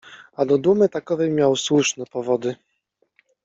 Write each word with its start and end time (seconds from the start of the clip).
A 0.33 0.45
do 0.45 0.57
dumy 0.57 0.89
takowej 0.89 1.29
miał 1.31 1.55
słuszne 1.55 2.05
powody 2.05 2.55